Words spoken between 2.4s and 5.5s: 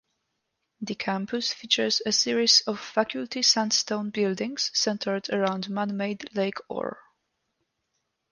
of Faculty sandstone buildings centered